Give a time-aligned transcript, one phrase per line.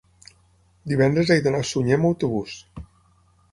[0.93, 2.59] divendres he d'anar a Sunyer amb autobús.